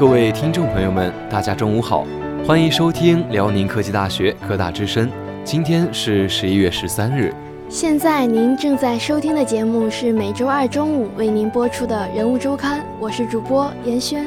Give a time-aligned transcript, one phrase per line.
[0.00, 2.06] 各位听众朋友们，大家中午好，
[2.46, 5.10] 欢迎收听辽宁科技大学科大之声。
[5.44, 7.34] 今天是十一月十三日。
[7.68, 14.26] 现在您正在收听的节目是每周二中午为您播出的《人物周刊》，我是主播严轩。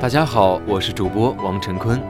[0.00, 2.02] 大家好，我是主播王晨坤。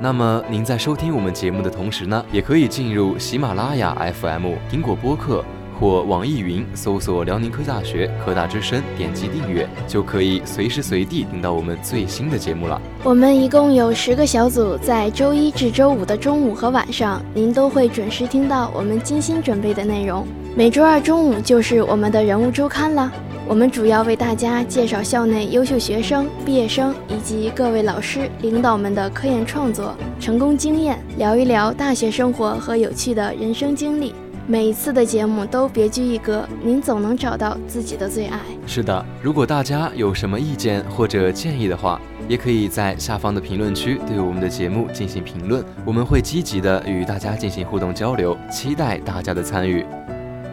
[0.00, 5.44] 那么您在收听我们节目的同时呢，也可以进入喜马拉雅 FM、苹果播客。
[5.82, 12.80] 或网易云搜索辽宁科技大学科大之声，点击订阅就可以随时随地听到我们最新的节目了。
[13.02, 20.24] 我们一共有十个小组，在周一至周五的中午和晚上，您都会准时听到我们精心准备的内容。
[20.54, 23.12] 每周二中午就是我们的人物周刊了，
[23.48, 34.14] 我们主要为大家介绍校内优秀学生、毕业生以及各位老师、领导们的科研创作、成功经验，聊一聊大学生活和有趣的人生经历。
[34.46, 38.40] 每一次的节目都别具一格，您总能找到自己的最爱。
[38.66, 49.86] 是的，如果大家有什么意见或者建议的话，也可以在下方的评论区对我们的节目进行评论，我们会积极的与大家进行互动交流，期待大家的参与。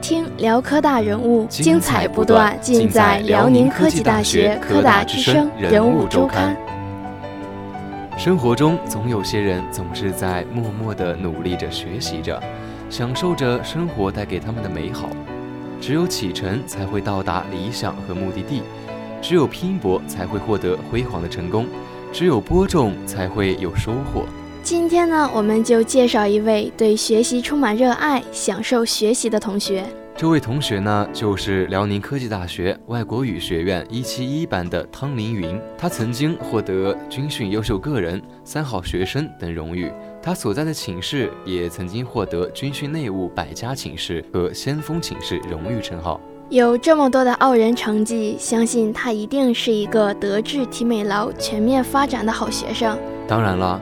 [0.02, 6.56] 听辽科大人物，精彩不断，尽在辽宁科技大学科大之声人物周刊。
[8.18, 12.42] 生活中总有些人总是在默默的努力着学习着。
[12.90, 15.10] 享受着生活带给他们的美好，
[15.80, 18.64] 只有启程才会到达理想和目的地，
[19.22, 21.68] 只有拼搏才会获得辉煌的成功，
[22.12, 24.26] 只有播种才会有收获。
[24.64, 29.86] 今天呢，我们就介绍一位对学习充满热爱、享受学习的同学。
[30.18, 39.90] 这位同学呢，就是辽宁科技大学外国语学院一七一班的汤凌云，他曾经获得军训优秀个人、三好学生等荣誉。
[40.22, 46.20] 他所在的寝室也曾经获得军训内务百家寝室和先锋寝室荣誉称号。
[46.50, 52.98] 有这么多的傲人成绩，相信他一定是一个德智体美劳全面发展的好学生。
[53.28, 53.80] 当然了，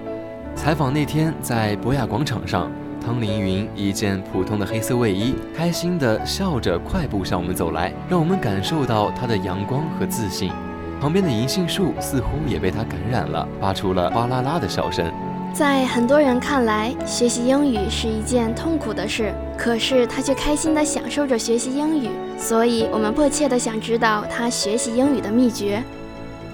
[0.54, 2.70] 采访那天在博雅广场上，
[3.04, 10.52] 汤凌云一件普通的黑色卫衣，开心地笑着快步向我们走来，让我们感受到他的阳光和自信。
[11.00, 15.10] 旁边的银杏树似乎也被他感染了，发出了哗啦啦的笑声。
[15.54, 22.10] 在很多人看来，学习英语是一件痛苦的事，可是他却开心地享受着学习英语。
[22.38, 25.82] 所以，我们迫切地想知道他学习英语的秘诀。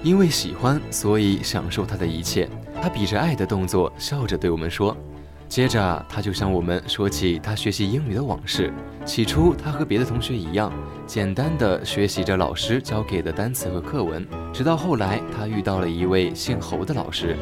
[0.01, 2.47] 因为喜欢，所以享受他的一切。
[2.81, 4.95] 他比着爱的动作，笑着对我们说。
[5.49, 8.71] 接着，他就向我们说起他学习英语的往事。
[9.05, 10.71] 起初，他和别的同学一样，
[11.05, 14.25] 简单的学习着老师教给的单词和课文。
[14.53, 17.37] 直到后来，他遇到了一位姓侯的老师。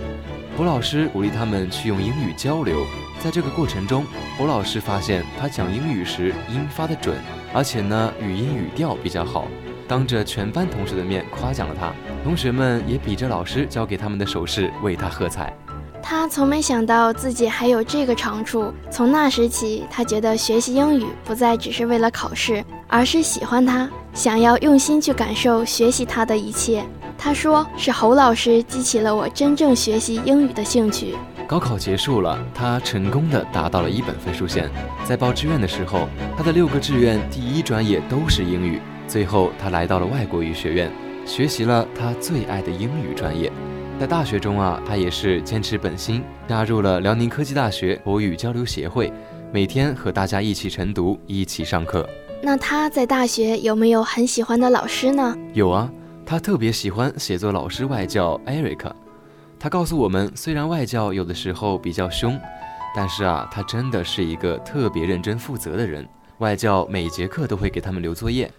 [0.58, 2.86] 胡老师鼓励他们去用英语交流。
[3.20, 4.06] 在这个过程中，
[4.38, 7.16] 胡老师发现他讲英语时音发得准，
[7.54, 9.48] 而且呢，语音语调比较好。
[9.88, 15.54] 当着全班同学的面夸奖了他，同学们也比着老师教给他们的手势为他喝彩。
[16.04, 18.74] 他从没想到自己还有这个长处。
[18.90, 26.84] 从那时起，他觉得学习英语不再只是为了考试，而是喜欢它，想要用心去感受学习它的一切。
[27.24, 31.16] 他说：“是侯老师激起了我真正学习英语的兴趣。”
[31.48, 34.68] 高考结束了，他成功的达到了一本分数线。
[35.06, 38.82] 在报志愿的时候，他的六个志愿第一专业都是英语。
[39.08, 40.92] 最后，他来到了外国语学院，
[41.24, 43.52] 学习了他最爱的英语专业。
[44.00, 49.14] 在大学中啊，他也是坚持本心，加入了辽宁科技大学国语交流协会，
[49.54, 52.10] 每天和大家一起晨读，一起上课。
[52.42, 55.38] 那他在大学有没有很喜欢的老师呢？
[55.54, 55.88] 有啊，
[56.26, 58.96] 他特别喜欢写作老师外教艾瑞克。
[59.60, 62.40] 他告诉我们，虽然外教有的时候比较凶，
[62.96, 66.08] 但是啊，他真的是一个特别认真负责的人。
[66.40, 68.52] 外教每节课都会给他们留作业，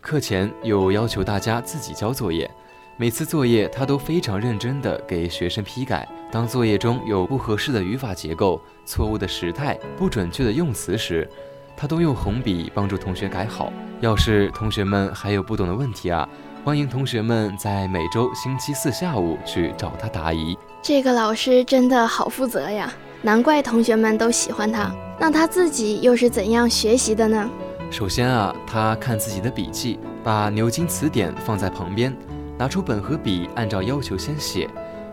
[0.00, 2.50] 课前又要求大家自己交作业。
[2.96, 6.08] 每次作业，他都非常认真地给学生批改。
[6.32, 11.28] 当作业中有不合适的语法结构、错误的时态、不准确的用词时，
[11.76, 13.72] 他都用红笔帮助同学改好。
[14.00, 16.28] 要是同学们还有不懂的问题啊，
[16.68, 20.54] 欢迎同学们在每周星期四下午去找他答疑。
[20.82, 22.92] 这个老师真的好负责呀，
[23.22, 24.94] 难怪同学们都喜欢他。
[25.18, 27.48] 那他自己又是怎样学习的呢？
[27.90, 32.14] 首先啊，他看自己的笔记，把牛津词典放在旁边。
[32.58, 34.68] 拿出本和笔，按照要求先写，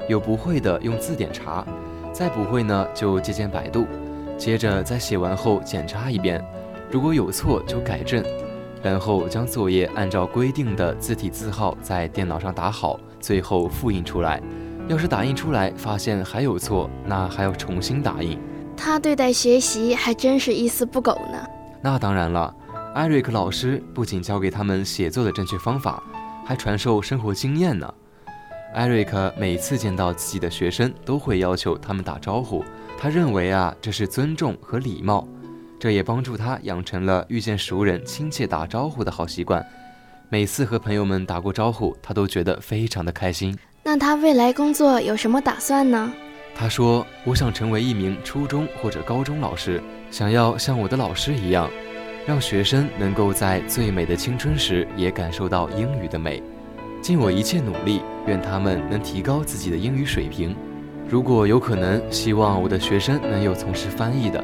[0.10, 1.66] 有不会的用字典查，
[2.12, 3.88] 再不会呢就借鉴百度，
[4.38, 6.44] 接着在写完后检查一遍，
[6.92, 8.22] 如果有错就改正，
[8.86, 14.40] 然后将作业按照规定的字体字号在电脑上打好，最后复印出来。
[14.88, 18.38] 要是打印出来发现还有错，那还要重新打印。
[18.78, 21.44] 他对待学习还真是一丝不苟呢。
[21.82, 22.54] 那当然了，
[22.94, 26.04] 艾瑞克老师不仅教给他们写作的正确方法。
[26.46, 27.92] 还传授生活经验呢。
[28.76, 32.64] 艾瑞克每次见到自己的学生，都会要求他们打招呼。
[33.00, 35.28] 他认为啊，这是尊重和礼貌，
[35.86, 39.64] 这也帮助他养成了遇见熟人亲切打招呼的好习惯。
[40.30, 43.56] 每次和朋友们打过招呼，他都觉得非常的开心。
[43.84, 46.12] 那他未来工作有什么打算呢？
[46.56, 49.80] 他说：“我想成为一名初中或者高中老师，
[50.10, 51.70] 想要像我的老师一样，
[52.26, 56.42] 让学生能够在最美的青春时也感受到英语的美。”
[57.00, 60.56] 尽我一切努力，愿他们能提高自己的英语水平。
[61.08, 64.44] 如果有可能，希望我的学生能有从事翻译的，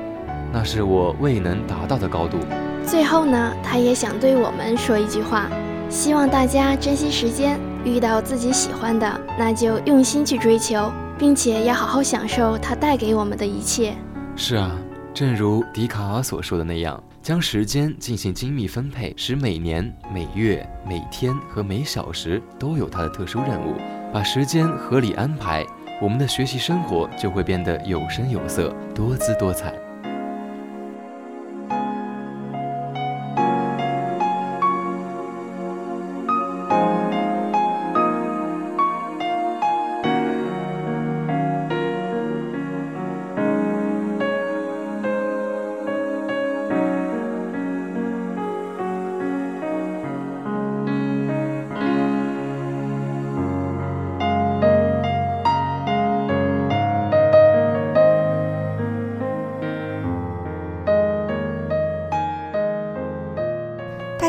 [0.51, 2.37] 那是我未能达到的高度。
[2.85, 5.49] 最后呢，他也想对我们说一句话：
[5.89, 13.93] 希望大家珍惜时间，遇到自己喜欢的，那就用心去追求，并且要好好享受它带给我们的一切。
[14.35, 14.71] 是啊，
[15.13, 17.01] 正如笛卡尔所说的那样。
[17.21, 23.75] 将时间进行精密分配，使每年、每月、每天和每小时都有它的特殊任务，
[24.11, 25.63] 把时间合理安排，
[26.01, 29.71] 我们的学习生活就会变得有声有色、多姿多彩。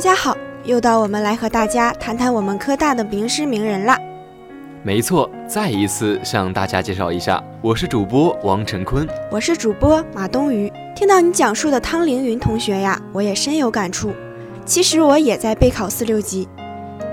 [0.03, 3.97] 家好，又到我们来和大家谈谈我们科大的名师名人了。
[4.83, 10.73] 没错，再一次向大家介绍一下，我是主播王晨坤，我是主播马冬雨。
[10.97, 14.13] 听到你讲述的汤凌云同学呀，我也深有感触。
[14.65, 16.49] 其实我也在备考四六级，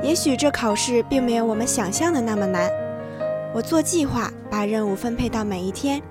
[0.02, 2.68] 也许这考试并没有我们想象的那么难。
[3.54, 6.02] 我做计划，把任务分配到每一天。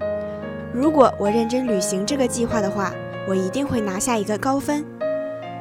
[0.72, 2.94] 如果我认真履行这个计划的话，
[3.28, 4.84] 我一定会拿下一个高分。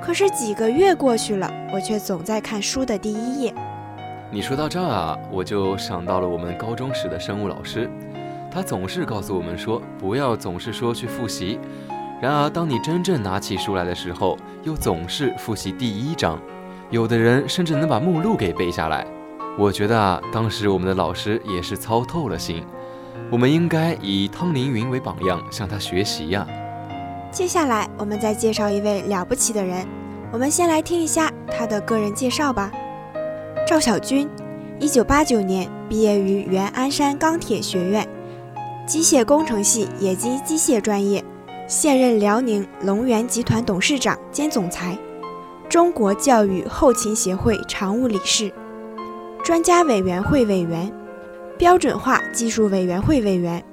[0.08, 3.54] 可是几个月过去了，我却总在看书的第一页。
[4.32, 7.90] 你说到这儿啊，我就想到了我们高中时的生物老师，
[8.50, 11.60] 他总是告诉我们说，不要总是说去复习。
[12.22, 16.40] 然而，当你真正拿起书来的时候，又总是复习第一章。
[16.90, 19.06] 有的人甚至能把目录给背下来。
[19.60, 22.64] 我觉得啊，当时我们的老师也是操透了心。
[23.30, 26.48] 我们应该以汤凌云为榜样，向他学习呀。
[27.32, 29.86] 接下来，我们再介绍一位了不起的人。
[30.32, 32.72] 我们先来听一下他的个人介绍吧。
[33.68, 34.28] 赵小军，
[34.80, 38.08] 一九八九年毕业于原鞍山钢铁学院
[38.88, 41.24] 机械工程系冶金机械专业，
[41.68, 44.98] 现任辽宁龙源集团董事长兼总裁，
[45.70, 48.52] 中国教育后勤协会常务理事，
[49.44, 50.92] 专家委员会委员，
[51.58, 53.64] 标准化技术委员会委员，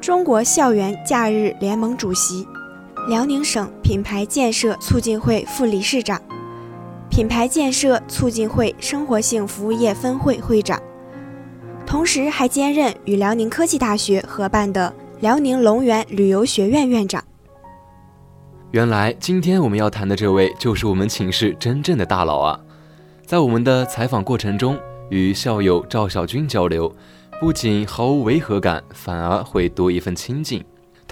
[0.00, 2.46] 中国校园假日联盟主席。
[3.06, 6.18] 辽宁省品牌建设促进会副理事长，
[7.10, 10.80] 品牌建设促进会生活性服务业分会会长，
[11.86, 17.22] 同时还兼任与辽宁科技大学合办的辽宁龙源旅游学院院长。
[18.70, 22.58] 原来今天我们要谈的这位就是我们寝室真正的大佬啊！
[23.26, 24.78] 在我们的采访过程中，
[25.10, 26.90] 与校友赵小军交流，
[27.38, 30.64] 不仅毫无违和感，反而会多一份亲近。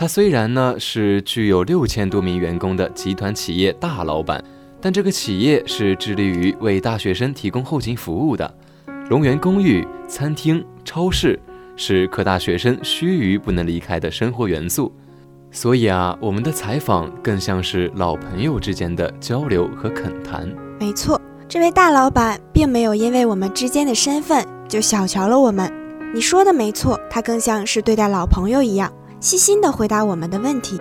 [0.02, 4.42] 他虽然呢是具有六千多名员工的集团企业大老板，
[4.80, 8.52] 但这个企业是致力于为大学生提供后勤服务的。
[9.10, 11.38] 龙源公寓、餐厅、超市
[11.76, 14.92] 是科大学生须臾不能离开的生活元素。
[15.52, 20.52] 所以啊，我们的采访更像是老朋友之间的交流和恳谈。
[20.80, 25.72] 没错，这位大老板并没有因为我们之间的身份就小瞧了我们。
[26.12, 28.92] 你说的没错，他更像是对待老朋友一样。
[29.22, 30.80] 细心地回答我们的问题。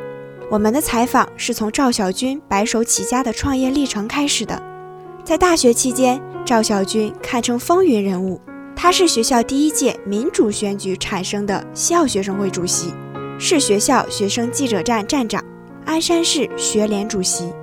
[0.50, 4.60] 我们的采访是从赵小军白手起家的创业历程开始的。
[5.24, 8.42] 在大学期间，赵小军堪称风云人物。
[8.76, 12.92] 他是学校第一届民主选举产生的校学生会主席，
[13.38, 15.46] 是学校学生记者站站长，
[15.86, 17.54] 鞍山市学联主席。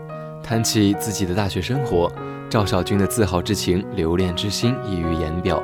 [0.45, 2.09] 谈起自己的大学生活，
[2.49, 5.61] 赵小军的自豪之情、留恋之心溢于言表。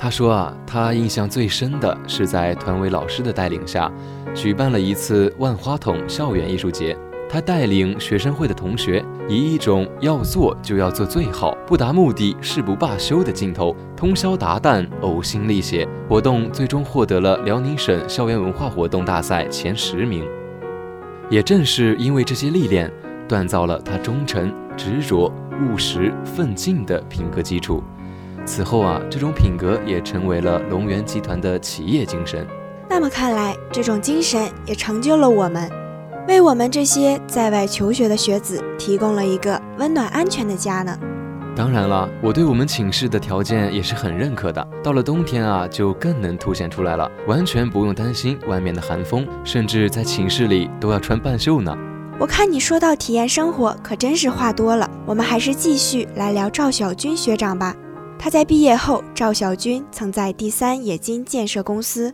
[0.00, 3.92] 他说啊，他印象最深的是在团委老师的带领下，
[4.34, 6.96] 举办了一次万花筒校园艺术节。
[7.30, 15.86] 他带领学生会的同学，以一种要做就要做最好，不达目的誓不罢休的劲头，通宵达旦，呕心沥血。
[16.08, 20.24] 活动最终获得了辽宁省校园文化活动大赛前十名。
[21.28, 22.90] 也正是因为这些历练，
[23.28, 25.30] 锻造了他忠诚、执着、
[25.60, 27.84] 务实、奋进的品格基础。
[28.46, 32.46] 此后啊，这种品格也成为了龙源集团的企业精神。
[32.90, 35.70] 那么看来，这种精神也成就了我们，
[36.26, 40.98] 为我们这些在外求学的学子提供了一个温暖安全的家呢。
[41.54, 44.66] 当然了，我对我们寝室的条件也是很认可的。
[44.82, 51.76] 到了冬天啊，就更能凸显出来了，完全不用担心外面的寒风，甚至在寝室里都要穿半袖呢。
[52.18, 54.88] 我看你说到体验生活，可真是话多了。
[55.04, 57.74] 我们还是继续来聊赵小军学长吧。
[58.18, 62.12] 他在毕业后，赵小军曾在第三冶金建设公司、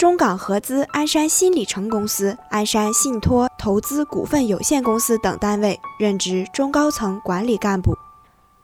[0.00, 7.94] 中港合资鞍山新里程公司、鞍山信托投资股份有限公司等单位任职中高层管理干部。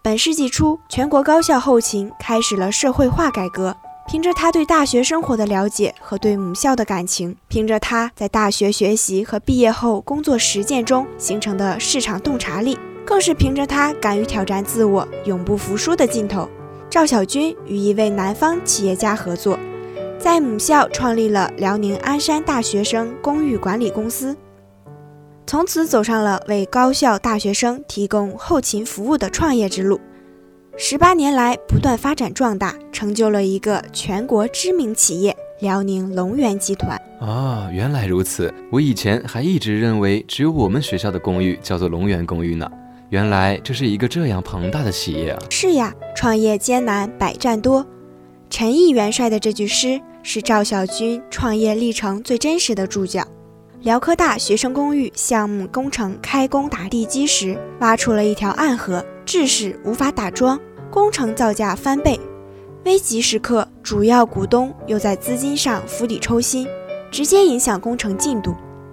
[0.00, 3.76] 本世纪初，全国高校后勤开始了社会化改革。
[4.09, 16.49] 凭着他对大学生活的了解和对母校的感情，凭着他在大学学习和毕业后工作实践中形成的市场洞察力，更是凭着他敢于挑战自我、永不服输的劲头，
[16.88, 19.59] 赵小军与一位南方企业家合作，
[20.26, 24.37] 在母校创立了辽宁鞍山大学生公寓管理公司。
[25.47, 30.00] 从此走上了为高校大学生提供后勤服务的创业之路，
[30.76, 37.00] 十八年来不断发展壮大，成就了一个全国知名企业——辽宁龙源集团。
[37.21, 38.52] 啊，原来如此！
[38.73, 42.68] 我以前还一直认为只有我们学校的公寓叫做龙源公寓呢。
[43.11, 45.38] 原来这是一个这样庞大的企业啊！
[45.50, 47.87] 是呀，创业艰难，百战多。
[48.49, 53.25] 陈毅元帅的这句诗是赵小军创业历程最真实的注脚。
[53.83, 60.59] 辽科大学生公寓项目工程开工打地基时，挖出了一条暗河，致使无法打桩，
[60.90, 62.18] 工程造价翻倍。
[62.85, 66.66] 危急时刻，主要股东又在资金上釜底抽薪，
[67.09, 68.52] 直接影响工程进度，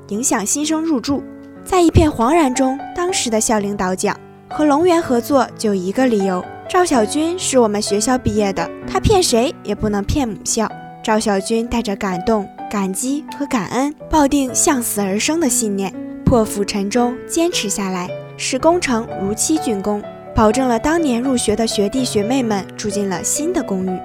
[0.09, 1.23] 影响新生入住。
[1.65, 4.15] 在一片惶然中，当时的校领导讲
[4.51, 10.71] ：“和龙源合作就一个理由，赵小军是我们学校毕业的，他骗谁也不能骗母校。”
[11.03, 12.47] 赵小军带着感动。
[12.71, 15.93] 感激和感恩，抱定向死而生的信念，
[16.25, 20.01] 破釜沉舟，坚持下来，使工程如期竣工，
[20.33, 23.99] 保证了当年入学的学弟学妹们住进了新的公寓。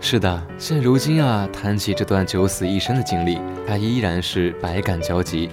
[0.00, 5.50] 是的，现如今啊，谈起这段九死一生的经历，他依然是百感交集。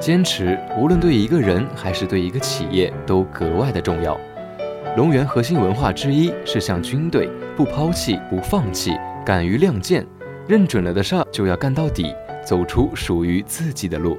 [0.00, 4.18] 坚持，无论对一个人还是对一个企业，都格外的重要。
[4.96, 8.90] 龙源核心文化之一是像军队，不抛弃，不放弃，
[9.30, 10.04] 敢于亮剑。
[10.48, 12.12] 认准了的事儿就要干到底，
[12.44, 14.18] 走出属于自己的路。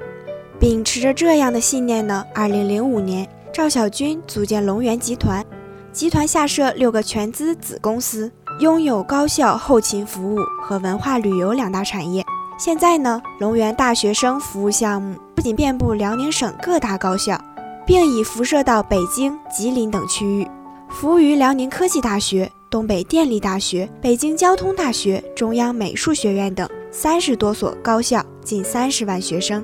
[0.58, 5.44] 秉持着这样的信念呢，二零零五年，赵小军组建龙源集团，
[5.92, 12.24] 集团下设六个全资子公司，拥有高校后勤服务和文化旅游两大产业。
[12.58, 17.38] 现在呢，龙源大学生服务项目不仅遍布辽宁省各大高校，
[17.84, 20.48] 并已辐射到北京、吉林等区域，
[20.88, 22.50] 服务于辽宁科技大学。
[22.72, 29.62] 东北电力大学、北京交通大学、中央美术学院等三十多所高校，近三十万学生。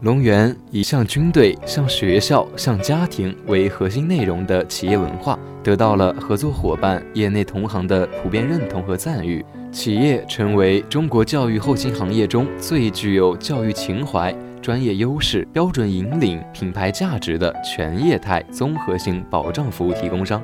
[0.00, 9.44] 龙源以向军队、向学校、向家庭为核心内容的企业文化，得到了合作伙伴、业内同行的普遍认同和赞誉。
[9.70, 20.42] 企业成为中国教育后勤行业中最具有教育情怀、专业优势、标准引领、品牌价值的全业态综合性保障服务提供商。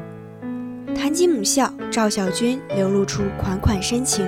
[0.97, 4.27] 谈及母校，赵小军流露出款款深情。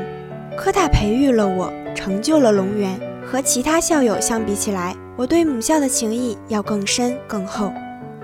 [0.56, 3.00] 科大培育了我，成就了龙源。
[3.26, 7.72] 和其他校友相比起来，我对母校的情谊要更深更厚。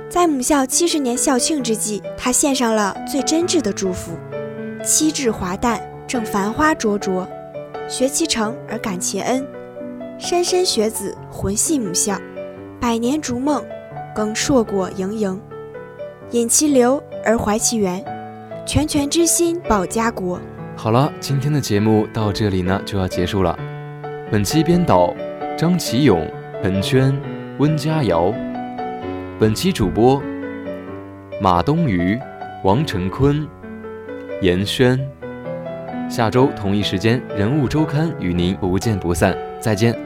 [0.09, 4.13] 在母校七十年校庆之际，他献上了最真挚的祝福：
[4.85, 7.27] 七至华诞，正繁花灼灼，
[7.89, 9.47] 学其成而感其恩。
[10.19, 12.17] 莘莘学子魂系母校，
[12.81, 13.63] 百年逐梦，
[14.15, 15.41] 更硕果盈盈。
[16.31, 18.03] 引其流而怀其源。
[18.67, 20.41] 拳拳之心保家国。
[20.75, 23.57] 好了，今天的节目到这里呢就要结束了。
[24.31, 25.15] 本期编导
[25.57, 26.27] 张启勇、
[26.63, 27.15] 陈轩、
[27.59, 28.33] 温佳瑶。
[29.39, 30.23] 本期主播
[31.41, 32.19] 马东鱼、
[32.63, 33.47] 王成坤、
[34.41, 34.99] 严轩。
[36.09, 39.37] 下周同一时间，《人物周刊》与您不见不散。
[39.61, 40.04] 再见。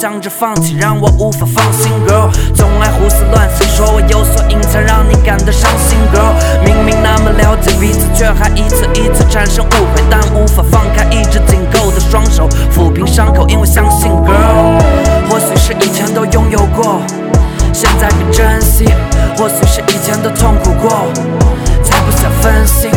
[0.00, 1.92] 想着放弃，让我无法放心。
[2.08, 5.98] Girl，总爱胡思乱想，说我有所隐藏，让你感到伤心。
[6.10, 6.32] Girl，
[6.64, 14.10] 明明那么了解彼此，却还一次一次产生误会，但无法放开一直紧扣的双手，抚平伤口，因为相信。
[14.10, 14.80] Girl，
[15.28, 17.02] 或许是以前都拥有过，
[17.74, 18.86] 现在更珍惜；
[19.36, 21.12] 或许是以前都痛苦过，
[21.84, 22.90] 才不想分心。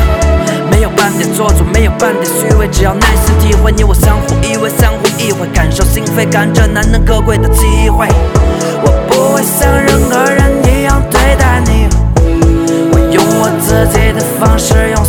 [0.71, 8.07] 没有半点做作，没有半点虚伪，只要耐心体会，你我相互依偎，相互意会，感受心扉，感这难能可贵的机会。
[8.83, 11.87] 我不会像任何人一样对待你，
[12.91, 15.02] 我用我自己的方式用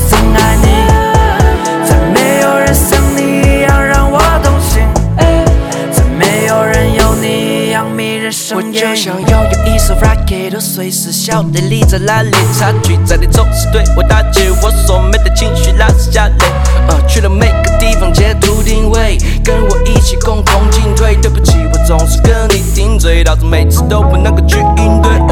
[10.55, 16.47] 都随时晓得你在哪里，差距在你总是对我打击，我所没的情绪拉丝下泪。
[16.87, 21.17] 呃，去了每个地方截图定位，跟我一起共同进退。
[21.17, 25.24] 对不起，我总是跟你顶嘴，导致每次都不能够去应对。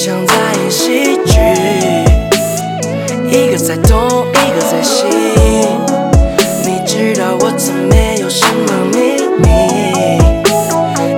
[0.00, 0.32] 像在
[0.62, 1.40] 演喜剧，
[3.36, 5.04] 一个在东，一个在西。
[6.64, 9.48] 你知道我从没有什么秘密，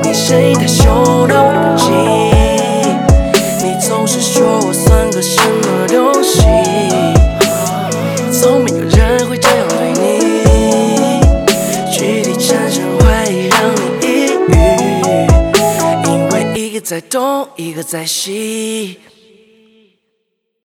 [0.02, 1.92] 你声音太凶的我不急。
[3.62, 4.18] 你总是
[16.90, 18.98] 在东，一个在西。